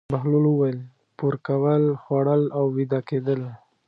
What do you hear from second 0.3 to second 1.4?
وویل: پور